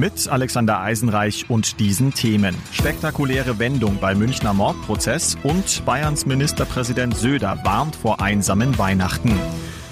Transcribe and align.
Mit 0.00 0.28
Alexander 0.28 0.80
Eisenreich 0.80 1.50
und 1.50 1.78
diesen 1.78 2.14
Themen. 2.14 2.56
Spektakuläre 2.72 3.58
Wendung 3.58 3.98
bei 4.00 4.14
Münchner 4.14 4.54
Mordprozess 4.54 5.36
und 5.42 5.84
Bayerns 5.84 6.24
Ministerpräsident 6.24 7.14
Söder 7.14 7.60
warnt 7.64 7.96
vor 7.96 8.22
einsamen 8.22 8.78
Weihnachten. 8.78 9.38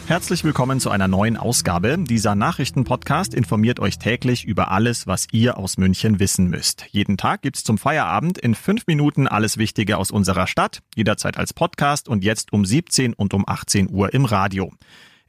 Herzlich 0.06 0.44
willkommen 0.44 0.80
zu 0.80 0.88
einer 0.88 1.08
neuen 1.08 1.36
Ausgabe. 1.36 1.98
Dieser 1.98 2.34
Nachrichtenpodcast 2.34 3.34
informiert 3.34 3.80
euch 3.80 3.98
täglich 3.98 4.46
über 4.46 4.70
alles, 4.70 5.06
was 5.06 5.26
ihr 5.30 5.58
aus 5.58 5.76
München 5.76 6.18
wissen 6.18 6.48
müsst. 6.48 6.86
Jeden 6.88 7.18
Tag 7.18 7.42
gibt's 7.42 7.62
zum 7.62 7.76
Feierabend 7.76 8.38
in 8.38 8.54
fünf 8.54 8.86
Minuten 8.86 9.28
alles 9.28 9.58
Wichtige 9.58 9.98
aus 9.98 10.10
unserer 10.10 10.46
Stadt, 10.46 10.80
jederzeit 10.96 11.36
als 11.36 11.52
Podcast 11.52 12.08
und 12.08 12.24
jetzt 12.24 12.54
um 12.54 12.64
17 12.64 13.12
und 13.12 13.34
um 13.34 13.44
18 13.46 13.90
Uhr 13.90 14.14
im 14.14 14.24
Radio. 14.24 14.72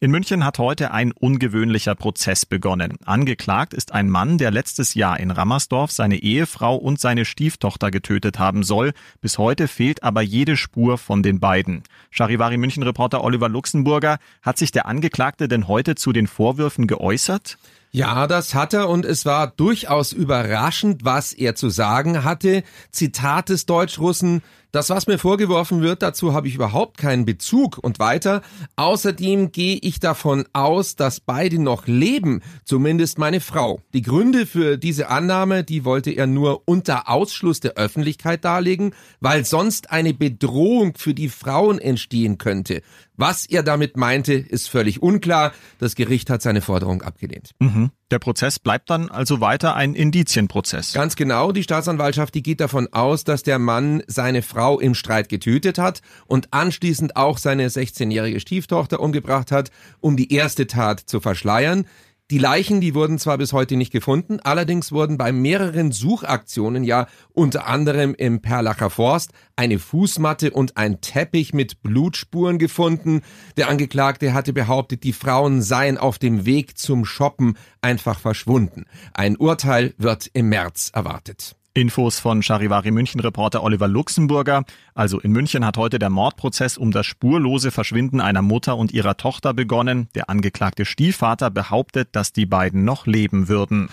In 0.01 0.11
München 0.11 0.45
hat 0.45 0.59
heute 0.59 0.91
ein 0.91 1.11
ungewöhnlicher 1.11 1.93
Prozess 1.93 2.45
begonnen. 2.45 2.95
Angeklagt 3.03 3.73
ist 3.73 3.91
ein 3.91 4.09
Mann, 4.09 4.37
der 4.37 4.49
letztes 4.49 4.93
Jahr 4.93 5.19
in 5.19 5.29
Rammersdorf 5.29 5.91
seine 5.91 6.15
Ehefrau 6.15 6.77
und 6.77 7.01
seine 7.01 7.25
Stieftochter 7.25 7.91
getötet 7.91 8.39
haben 8.39 8.63
soll. 8.63 8.93
Bis 9.19 9.37
heute 9.37 9.67
fehlt 9.67 10.01
aber 10.03 10.21
jede 10.21 10.55
Spur 10.55 10.97
von 10.97 11.21
den 11.21 11.41
beiden. 11.41 11.83
Charivari 12.11 12.55
München 12.55 12.83
Reporter 12.83 13.25
Oliver 13.25 13.49
Luxemburger, 13.49 14.19
hat 14.41 14.57
sich 14.57 14.71
der 14.71 14.85
Angeklagte 14.85 15.49
denn 15.49 15.67
heute 15.67 15.95
zu 15.95 16.13
den 16.13 16.27
Vorwürfen 16.27 16.87
geäußert? 16.87 17.57
Ja, 17.91 18.27
das 18.27 18.53
hat 18.53 18.75
er 18.75 18.87
und 18.87 19.03
es 19.03 19.25
war 19.25 19.47
durchaus 19.47 20.13
überraschend, 20.13 21.05
was 21.05 21.33
er 21.33 21.55
zu 21.55 21.69
sagen 21.69 22.23
hatte. 22.23 22.63
Zitat 22.91 23.49
des 23.49 23.65
Deutschrussen, 23.65 24.43
das, 24.71 24.91
was 24.91 25.07
mir 25.07 25.17
vorgeworfen 25.17 25.81
wird, 25.81 26.03
dazu 26.03 26.33
habe 26.33 26.47
ich 26.47 26.53
überhaupt 26.53 26.99
keinen 26.99 27.25
Bezug 27.25 27.79
und 27.79 27.97
weiter. 27.97 28.43
Außerdem 28.75 29.51
gehe 29.51 29.79
ich 29.81 29.99
davon 29.99 30.45
aus, 30.53 30.95
dass 30.95 31.19
beide 31.19 31.59
noch 31.59 31.87
leben, 31.87 32.43
zumindest 32.63 33.17
meine 33.17 33.39
Frau. 33.39 33.81
Die 33.93 34.03
Gründe 34.03 34.45
für 34.45 34.77
diese 34.77 35.09
Annahme, 35.09 35.63
die 35.63 35.83
wollte 35.83 36.11
er 36.11 36.27
nur 36.27 36.61
unter 36.65 37.09
Ausschluss 37.09 37.59
der 37.59 37.73
Öffentlichkeit 37.73 38.45
darlegen, 38.45 38.93
weil 39.19 39.43
sonst 39.43 39.89
eine 39.89 40.13
Bedrohung 40.13 40.93
für 40.95 41.15
die 41.15 41.29
Frauen 41.29 41.79
entstehen 41.79 42.37
könnte. 42.37 42.83
Was 43.19 43.45
er 43.45 43.63
damit 43.63 43.97
meinte, 43.97 44.31
ist 44.33 44.69
völlig 44.69 45.01
unklar. 45.01 45.51
Das 45.77 45.95
Gericht 45.95 46.29
hat 46.29 46.41
seine 46.41 46.61
Forderung 46.61 47.01
abgelehnt. 47.01 47.51
Mhm. 47.59 47.91
Der 48.11 48.19
Prozess 48.19 48.59
bleibt 48.59 48.89
dann 48.89 49.09
also 49.09 49.41
weiter 49.41 49.75
ein 49.75 49.93
Indizienprozess. 49.93 50.93
Ganz 50.93 51.17
genau. 51.17 51.51
Die 51.51 51.63
Staatsanwaltschaft, 51.63 52.33
die 52.33 52.41
geht 52.41 52.61
davon 52.61 52.87
aus, 52.93 53.25
dass 53.25 53.43
der 53.43 53.59
Mann 53.59 54.03
seine 54.07 54.41
Frau 54.41 54.79
im 54.79 54.95
Streit 54.95 55.27
getötet 55.27 55.77
hat 55.77 56.01
und 56.27 56.53
anschließend 56.53 57.17
auch 57.17 57.37
seine 57.39 57.67
16-jährige 57.67 58.39
Stieftochter 58.39 59.01
umgebracht 59.01 59.51
hat, 59.51 59.69
um 59.99 60.15
die 60.15 60.33
erste 60.33 60.65
Tat 60.65 61.01
zu 61.01 61.19
verschleiern. 61.19 61.87
Die 62.31 62.37
Leichen, 62.37 62.79
die 62.79 62.93
wurden 62.93 63.17
zwar 63.17 63.39
bis 63.39 63.53
heute 63.53 63.75
nicht 63.75 63.91
gefunden, 63.91 64.39
allerdings 64.39 64.91
wurden 64.91 65.17
bei 65.17 65.31
mehreren 65.31 65.91
Suchaktionen, 65.91 66.83
ja 66.83 67.07
unter 67.33 67.65
anderem 67.65 68.13
im 68.13 68.39
Perlacher 68.39 68.91
Forst, 68.91 69.31
eine 69.55 69.79
Fußmatte 69.79 70.51
und 70.51 70.77
ein 70.77 71.01
Teppich 71.01 71.53
mit 71.55 71.81
Blutspuren 71.81 72.59
gefunden. 72.59 73.21
Der 73.57 73.67
Angeklagte 73.67 74.33
hatte 74.35 74.53
behauptet, 74.53 75.03
die 75.03 75.13
Frauen 75.13 75.63
seien 75.63 75.97
auf 75.97 76.19
dem 76.19 76.45
Weg 76.45 76.77
zum 76.77 77.03
Shoppen 77.03 77.57
einfach 77.81 78.19
verschwunden. 78.19 78.85
Ein 79.11 79.35
Urteil 79.35 79.95
wird 79.97 80.29
im 80.33 80.49
März 80.49 80.91
erwartet. 80.93 81.55
Infos 81.73 82.19
von 82.19 82.41
Charivari 82.41 82.91
München 82.91 83.19
Reporter 83.19 83.63
Oliver 83.63 83.87
Luxemburger. 83.87 84.63
Also 84.95 85.19
in 85.19 85.31
München 85.31 85.65
hat 85.65 85.77
heute 85.77 85.99
der 85.99 86.09
Mordprozess 86.09 86.77
um 86.77 86.91
das 86.91 87.05
spurlose 87.05 87.71
Verschwinden 87.71 88.21
einer 88.21 88.41
Mutter 88.41 88.75
und 88.77 88.91
ihrer 88.91 89.17
Tochter 89.17 89.53
begonnen. 89.53 90.09
Der 90.15 90.29
angeklagte 90.29 90.85
Stiefvater 90.85 91.49
behauptet, 91.49 92.09
dass 92.13 92.33
die 92.33 92.45
beiden 92.45 92.85
noch 92.85 93.05
leben 93.05 93.47
würden. 93.47 93.89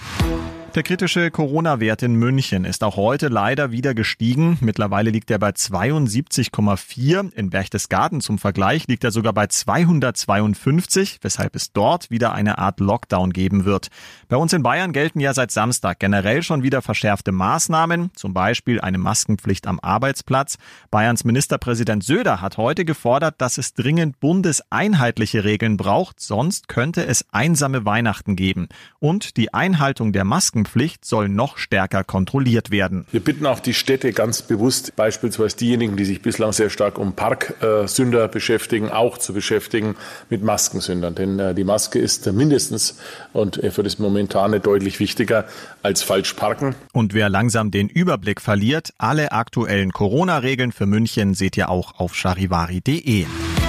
Der 0.76 0.82
kritische 0.82 1.31
Corona-Wert 1.31 2.03
in 2.03 2.16
München 2.16 2.66
ist 2.66 2.84
auch 2.84 2.97
heute 2.97 3.28
leider 3.28 3.70
wieder 3.70 3.94
gestiegen. 3.94 4.59
Mittlerweile 4.60 5.09
liegt 5.09 5.31
er 5.31 5.38
bei 5.38 5.48
72,4. 5.48 7.32
In 7.32 7.48
Berchtesgaden 7.48 8.20
zum 8.20 8.37
Vergleich 8.37 8.87
liegt 8.87 9.03
er 9.03 9.10
sogar 9.10 9.32
bei 9.32 9.47
252, 9.47 11.20
weshalb 11.22 11.56
es 11.56 11.72
dort 11.72 12.10
wieder 12.10 12.34
eine 12.34 12.59
Art 12.59 12.81
Lockdown 12.81 13.32
geben 13.32 13.64
wird. 13.64 13.88
Bei 14.28 14.37
uns 14.37 14.53
in 14.53 14.62
Bayern 14.62 14.92
gelten 14.92 15.19
ja 15.19 15.32
seit 15.32 15.50
Samstag 15.50 15.98
generell 15.98 16.42
schon 16.42 16.62
wieder 16.62 16.82
verschärfte 16.82 17.32
Maßnahmen, 17.32 18.10
zum 18.14 18.34
Beispiel 18.34 18.78
eine 18.78 18.98
Maskenpflicht 18.98 19.66
am 19.66 19.81
Arbeitsplatz. 19.81 20.58
Bayerns 20.91 21.25
Ministerpräsident 21.25 22.04
Söder 22.04 22.43
hat 22.43 22.58
heute 22.58 22.84
gefordert, 22.84 23.37
dass 23.38 23.56
es 23.56 23.72
dringend 23.72 24.20
bundeseinheitliche 24.20 25.43
Regeln 25.43 25.78
braucht, 25.78 26.20
sonst 26.20 26.69
könnte 26.69 27.06
es 27.06 27.25
einsame 27.32 27.87
Weihnachten 27.87 28.37
geben. 28.37 28.69
Und 28.98 29.38
die 29.38 29.54
Einhaltung 29.54 30.12
der 30.12 30.25
Masken 30.25 30.66
Maskenpflicht 30.66 31.04
soll 31.04 31.28
noch 31.28 31.59
stärker 31.59 32.04
kontrolliert 32.04 32.71
werden. 32.71 33.06
Wir 33.12 33.21
bitten 33.21 33.47
auch 33.47 33.60
die 33.60 33.75
Städte 33.75 34.12
ganz 34.12 34.43
bewusst, 34.43 34.97
beispielsweise 34.97 35.56
diejenigen, 35.56 35.97
die 35.97 36.04
sich 36.04 36.22
bislang 36.22 36.53
sehr 36.53 36.71
stark 36.71 36.99
um 36.99 37.15
Parksünder 37.15 38.28
beschäftigen, 38.28 38.91
auch 38.91 39.19
zu 39.19 39.32
beschäftigen 39.32 39.97
mit 40.28 40.43
Maskensündern. 40.43 41.15
Denn 41.15 41.38
äh, 41.38 41.55
die 41.55 41.65
Maske 41.65 41.99
ist 41.99 42.31
mindestens 42.32 42.99
und 43.32 43.60
für 43.71 43.82
das 43.82 43.99
Momentane 43.99 44.60
deutlich 44.60 45.00
wichtiger 45.00 45.47
als 45.82 46.03
falsch 46.03 46.34
parken. 46.34 46.75
Und 46.93 47.15
wer 47.15 47.28
langsam 47.28 47.71
den 47.71 47.88
Überblick 47.88 48.41
verliert, 48.41 48.93
alle 48.99 49.32
aktuellen 49.32 49.93
Corona-Regeln 49.93 50.72
für 50.72 50.87
München 50.87 51.34
seht 51.34 51.56
ihr 51.56 51.69
auch 51.69 51.99
auf 51.99 52.15
charivari.de. 52.15 53.26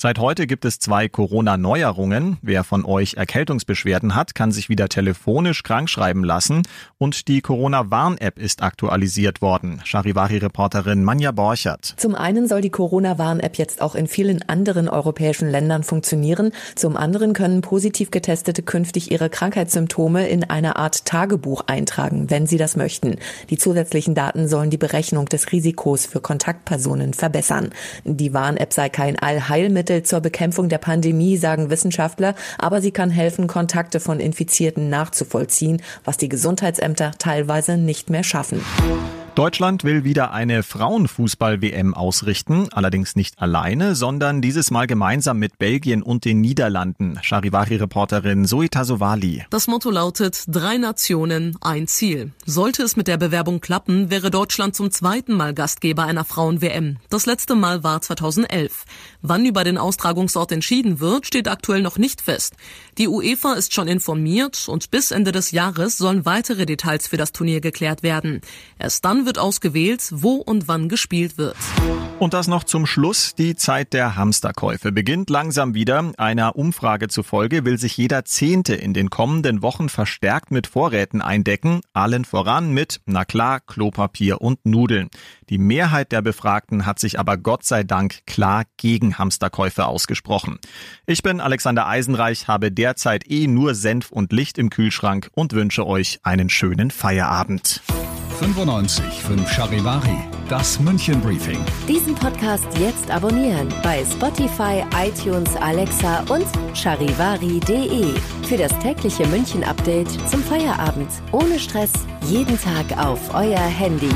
Seit 0.00 0.20
heute 0.20 0.46
gibt 0.46 0.64
es 0.64 0.78
zwei 0.78 1.08
Corona-Neuerungen. 1.08 2.36
Wer 2.40 2.62
von 2.62 2.84
euch 2.84 3.14
Erkältungsbeschwerden 3.14 4.14
hat, 4.14 4.36
kann 4.36 4.52
sich 4.52 4.68
wieder 4.68 4.88
telefonisch 4.88 5.64
krankschreiben 5.64 6.22
lassen 6.22 6.62
und 6.98 7.26
die 7.26 7.40
Corona-Warn-App 7.40 8.38
ist 8.38 8.62
aktualisiert 8.62 9.42
worden. 9.42 9.80
Charivari-Reporterin 9.82 11.02
Manja 11.02 11.32
Borchert. 11.32 11.94
Zum 11.96 12.14
einen 12.14 12.46
soll 12.46 12.60
die 12.60 12.70
Corona-Warn-App 12.70 13.58
jetzt 13.58 13.82
auch 13.82 13.96
in 13.96 14.06
vielen 14.06 14.48
anderen 14.48 14.88
europäischen 14.88 15.50
Ländern 15.50 15.82
funktionieren. 15.82 16.52
Zum 16.76 16.96
anderen 16.96 17.32
können 17.32 17.60
positiv 17.60 18.12
Getestete 18.12 18.62
künftig 18.62 19.10
ihre 19.10 19.28
Krankheitssymptome 19.28 20.28
in 20.28 20.44
einer 20.44 20.76
Art 20.76 21.06
Tagebuch 21.06 21.64
eintragen, 21.66 22.30
wenn 22.30 22.46
sie 22.46 22.56
das 22.56 22.76
möchten. 22.76 23.16
Die 23.50 23.58
zusätzlichen 23.58 24.14
Daten 24.14 24.46
sollen 24.46 24.70
die 24.70 24.78
Berechnung 24.78 25.26
des 25.26 25.50
Risikos 25.50 26.06
für 26.06 26.20
Kontaktpersonen 26.20 27.14
verbessern. 27.14 27.70
Die 28.04 28.32
Warn-App 28.32 28.72
sei 28.72 28.90
kein 28.90 29.18
Allheilmittel 29.18 29.87
Mittel 29.88 30.02
zur 30.02 30.20
Bekämpfung 30.20 30.68
der 30.68 30.76
Pandemie, 30.76 31.38
sagen 31.38 31.70
Wissenschaftler, 31.70 32.34
aber 32.58 32.82
sie 32.82 32.90
kann 32.90 33.08
helfen, 33.08 33.46
Kontakte 33.46 34.00
von 34.00 34.20
Infizierten 34.20 34.90
nachzuvollziehen, 34.90 35.80
was 36.04 36.18
die 36.18 36.28
Gesundheitsämter 36.28 37.12
teilweise 37.18 37.78
nicht 37.78 38.10
mehr 38.10 38.22
schaffen. 38.22 38.60
Deutschland 39.38 39.84
will 39.84 40.02
wieder 40.02 40.32
eine 40.32 40.64
Frauenfußball-WM 40.64 41.94
ausrichten, 41.94 42.66
allerdings 42.72 43.14
nicht 43.14 43.40
alleine, 43.40 43.94
sondern 43.94 44.42
dieses 44.42 44.72
Mal 44.72 44.88
gemeinsam 44.88 45.38
mit 45.38 45.58
Belgien 45.58 46.02
und 46.02 46.24
den 46.24 46.40
Niederlanden. 46.40 47.20
Charivari-Reporterin 47.22 48.46
Zoe 48.46 48.68
Tasovali. 48.68 49.44
Das 49.50 49.68
Motto 49.68 49.92
lautet 49.92 50.42
Drei 50.48 50.76
Nationen, 50.78 51.56
ein 51.60 51.86
Ziel. 51.86 52.32
Sollte 52.46 52.82
es 52.82 52.96
mit 52.96 53.06
der 53.06 53.16
Bewerbung 53.16 53.60
klappen, 53.60 54.10
wäre 54.10 54.32
Deutschland 54.32 54.74
zum 54.74 54.90
zweiten 54.90 55.34
Mal 55.34 55.54
Gastgeber 55.54 56.02
einer 56.02 56.24
Frauen-WM. 56.24 56.96
Das 57.08 57.24
letzte 57.24 57.54
Mal 57.54 57.84
war 57.84 58.00
2011. 58.00 58.86
Wann 59.22 59.46
über 59.46 59.62
den 59.62 59.78
Austragungsort 59.78 60.50
entschieden 60.50 60.98
wird, 60.98 61.28
steht 61.28 61.46
aktuell 61.46 61.82
noch 61.82 61.96
nicht 61.96 62.22
fest. 62.22 62.54
Die 62.98 63.06
UEFA 63.06 63.52
ist 63.52 63.72
schon 63.72 63.86
informiert 63.86 64.66
und 64.66 64.90
bis 64.90 65.12
Ende 65.12 65.30
des 65.30 65.52
Jahres 65.52 65.96
sollen 65.96 66.26
weitere 66.26 66.66
Details 66.66 67.06
für 67.06 67.16
das 67.16 67.30
Turnier 67.30 67.60
geklärt 67.60 68.02
werden. 68.02 68.40
Erst 68.80 69.04
dann 69.04 69.27
wird 69.28 69.38
ausgewählt, 69.38 70.08
wo 70.10 70.36
und 70.36 70.68
wann 70.68 70.88
gespielt 70.88 71.36
wird. 71.36 71.54
Und 72.18 72.32
das 72.32 72.48
noch 72.48 72.64
zum 72.64 72.86
Schluss. 72.86 73.34
Die 73.34 73.56
Zeit 73.56 73.92
der 73.92 74.16
Hamsterkäufe 74.16 74.90
beginnt 74.90 75.28
langsam 75.28 75.74
wieder. 75.74 76.12
Einer 76.16 76.56
Umfrage 76.56 77.08
zufolge 77.08 77.66
will 77.66 77.78
sich 77.78 77.94
jeder 77.98 78.24
Zehnte 78.24 78.74
in 78.74 78.94
den 78.94 79.10
kommenden 79.10 79.60
Wochen 79.60 79.90
verstärkt 79.90 80.50
mit 80.50 80.66
Vorräten 80.66 81.20
eindecken. 81.20 81.82
Allen 81.92 82.24
voran 82.24 82.72
mit, 82.72 83.02
na 83.04 83.26
klar, 83.26 83.60
Klopapier 83.60 84.40
und 84.40 84.64
Nudeln. 84.64 85.10
Die 85.50 85.58
Mehrheit 85.58 86.10
der 86.10 86.22
Befragten 86.22 86.86
hat 86.86 86.98
sich 86.98 87.20
aber 87.20 87.36
Gott 87.36 87.64
sei 87.64 87.84
Dank 87.84 88.26
klar 88.26 88.64
gegen 88.78 89.18
Hamsterkäufe 89.18 89.84
ausgesprochen. 89.84 90.58
Ich 91.04 91.22
bin 91.22 91.42
Alexander 91.42 91.86
Eisenreich, 91.86 92.48
habe 92.48 92.72
derzeit 92.72 93.30
eh 93.30 93.46
nur 93.46 93.74
Senf 93.74 94.10
und 94.10 94.32
Licht 94.32 94.56
im 94.56 94.70
Kühlschrank 94.70 95.30
und 95.34 95.52
wünsche 95.52 95.86
euch 95.86 96.18
einen 96.22 96.48
schönen 96.48 96.90
Feierabend. 96.90 97.82
95 98.38 99.22
5 99.22 99.50
Charivari, 99.50 100.16
das 100.48 100.78
München 100.78 101.20
Briefing. 101.20 101.58
Diesen 101.88 102.14
Podcast 102.14 102.66
jetzt 102.78 103.10
abonnieren 103.10 103.68
bei 103.82 104.04
Spotify, 104.04 104.84
iTunes, 104.96 105.56
Alexa 105.56 106.20
und 106.28 106.46
charivari.de. 106.72 108.14
Für 108.44 108.56
das 108.56 108.72
tägliche 108.78 109.26
München 109.26 109.64
Update 109.64 110.08
zum 110.30 110.40
Feierabend. 110.42 111.10
Ohne 111.32 111.58
Stress, 111.58 111.92
jeden 112.26 112.56
Tag 112.60 112.96
auf 112.96 113.34
euer 113.34 113.58
Handy. 113.58 114.14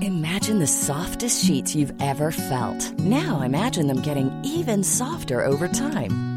Imagine 0.00 0.64
the 0.64 0.66
softest 0.66 1.44
sheets 1.44 1.74
you've 1.74 1.94
ever 2.00 2.30
felt. 2.30 2.92
Now 3.00 3.42
imagine 3.42 3.88
them 3.88 4.02
getting 4.02 4.30
even 4.44 4.84
softer 4.84 5.44
over 5.44 5.66
time. 5.66 6.35